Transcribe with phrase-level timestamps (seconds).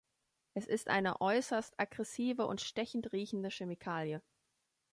[0.55, 4.23] Es ist eine äußerst aggressive und stechend riechende Chemikalie.